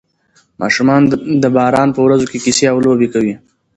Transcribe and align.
ماشومان 0.61 1.01
د 1.43 1.45
باران 1.55 1.89
په 1.93 2.01
ورځو 2.05 2.25
کې 2.31 2.37
کیسې 2.43 2.65
او 2.71 2.77
لوبې 2.85 3.07
کوي. 3.13 3.35